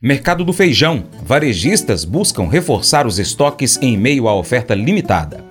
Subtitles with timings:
[0.00, 1.06] Mercado do feijão.
[1.24, 5.44] Varejistas buscam reforçar os estoques em meio à oferta limitada.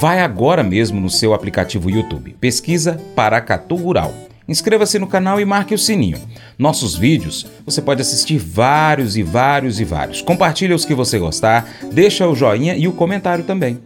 [0.00, 2.36] Vai agora mesmo no seu aplicativo YouTube.
[2.40, 4.14] Pesquisa Paracatu Rural.
[4.46, 6.18] Inscreva-se no canal e marque o sininho.
[6.56, 10.22] Nossos vídeos você pode assistir vários e vários e vários.
[10.22, 13.80] Compartilhe os que você gostar, deixa o joinha e o comentário também.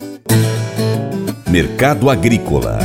[1.49, 2.79] Mercado Agrícola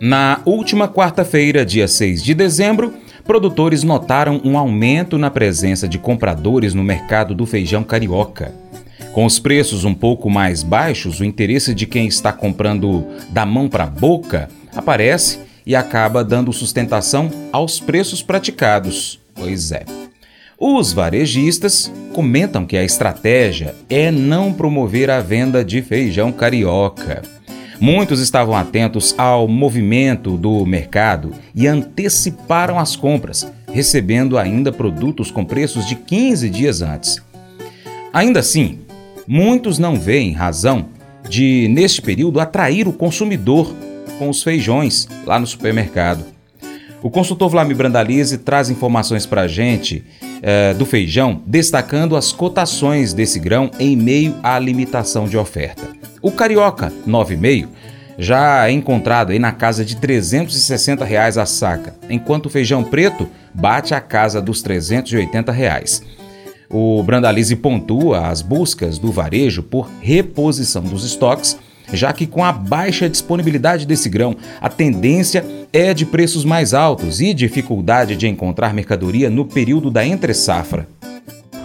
[0.00, 2.92] Na última quarta-feira, dia 6 de dezembro,
[3.24, 8.54] produtores notaram um aumento na presença de compradores no mercado do feijão carioca.
[9.12, 13.70] Com os preços um pouco mais baixos, o interesse de quem está comprando da mão
[13.70, 19.18] para a boca aparece e acaba dando sustentação aos preços praticados.
[19.34, 19.86] Pois é.
[20.58, 27.22] Os varejistas comentam que a estratégia é não promover a venda de feijão carioca.
[27.80, 35.44] Muitos estavam atentos ao movimento do mercado e anteciparam as compras, recebendo ainda produtos com
[35.44, 37.22] preços de 15 dias antes.
[38.12, 38.80] Ainda assim,
[39.26, 40.86] muitos não veem razão
[41.28, 43.74] de, neste período, atrair o consumidor
[44.18, 46.24] com os feijões lá no supermercado.
[47.02, 50.02] O consultor Vlamir Brandalize traz informações para a gente
[50.42, 55.82] eh, do feijão, destacando as cotações desse grão em meio à limitação de oferta.
[56.20, 57.68] O carioca 9,5
[58.18, 63.28] já é encontrado aí na casa de 360 reais a saca, enquanto o feijão preto
[63.52, 66.02] bate a casa dos 380 reais.
[66.68, 71.56] O Brandalize pontua as buscas do varejo por reposição dos estoques,
[71.92, 77.20] já que com a baixa disponibilidade desse grão, a tendência é de preços mais altos
[77.20, 80.88] e dificuldade de encontrar mercadoria no período da entre-safra.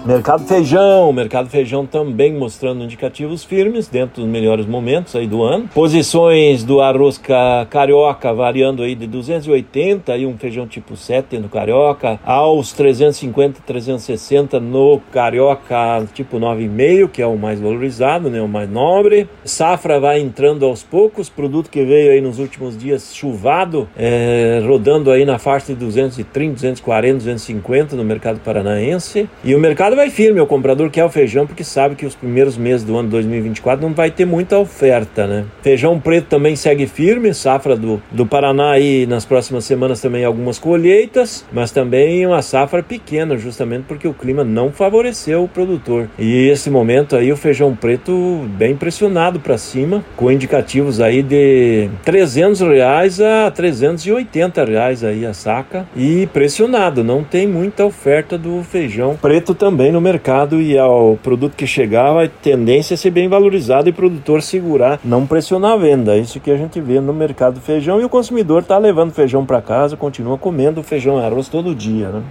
[0.03, 5.69] Mercado feijão, mercado feijão também mostrando indicativos firmes dentro dos melhores momentos aí do ano.
[5.75, 7.21] Posições do arroz
[7.69, 14.59] carioca variando aí de 280 e um feijão tipo 7 no carioca aos 350, 360
[14.59, 19.29] no carioca tipo 9,5, que é o mais valorizado, né, o mais nobre.
[19.45, 25.11] Safra vai entrando aos poucos, produto que veio aí nos últimos dias chuvado, é, rodando
[25.11, 29.29] aí na faixa de 230, 240, 250 no mercado paranaense.
[29.43, 32.15] E o mercado mercado vai firme, o comprador quer o feijão porque sabe que os
[32.15, 35.45] primeiros meses do ano 2024 não vai ter muita oferta, né?
[35.61, 40.57] Feijão preto também segue firme, safra do, do Paraná aí nas próximas semanas também algumas
[40.57, 46.07] colheitas, mas também uma safra pequena, justamente porque o clima não favoreceu o produtor.
[46.17, 51.89] E esse momento aí o feijão preto bem pressionado para cima, com indicativos aí de
[52.03, 58.63] 300 reais a 380 reais aí a saca e pressionado, não tem muita oferta do
[58.63, 63.09] feijão preto também também no mercado e ao produto que chegar, a tendência é ser
[63.09, 66.15] bem valorizado e o produtor segurar, não pressionar a venda.
[66.17, 69.43] Isso que a gente vê no mercado do feijão e o consumidor está levando feijão
[69.43, 72.23] para casa, continua comendo feijão e arroz todo dia, né?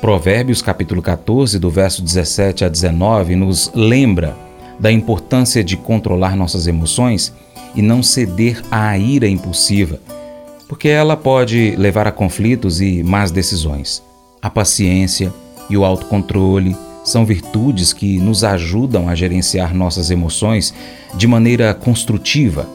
[0.00, 4.34] Provérbios capítulo 14, do verso 17 a 19, nos lembra
[4.78, 7.30] da importância de controlar nossas emoções
[7.74, 10.00] e não ceder à ira impulsiva,
[10.66, 14.02] porque ela pode levar a conflitos e más decisões.
[14.40, 15.30] A paciência
[15.68, 16.74] e o autocontrole
[17.04, 20.74] são virtudes que nos ajudam a gerenciar nossas emoções
[21.14, 22.68] de maneira construtiva.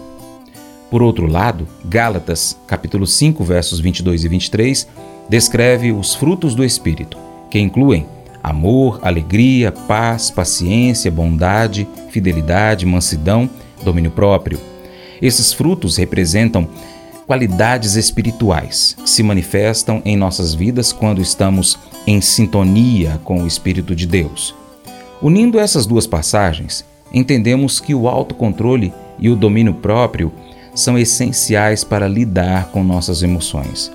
[0.90, 4.88] Por outro lado, Gálatas, capítulo 5, versos 22 e 23,
[5.30, 7.18] descreve os frutos do espírito,
[7.50, 8.06] que incluem
[8.44, 13.50] amor, alegria, paz, paciência, bondade, fidelidade, mansidão,
[13.84, 14.60] domínio próprio.
[15.22, 16.68] Esses frutos representam
[17.26, 23.96] qualidades espirituais que se manifestam em nossas vidas quando estamos em sintonia com o Espírito
[23.96, 24.56] de Deus.
[25.22, 30.32] Unindo essas duas passagens, entendemos que o autocontrole e o domínio próprio
[30.74, 33.92] são essenciais para lidar com nossas emoções.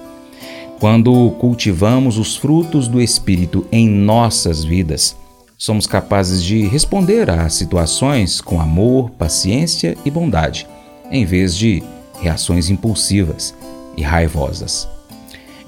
[0.78, 5.14] Quando cultivamos os frutos do Espírito em nossas vidas,
[5.58, 10.66] somos capazes de responder às situações com amor, paciência e bondade
[11.10, 11.82] em vez de
[12.20, 13.54] reações impulsivas
[13.96, 14.88] e raivosas.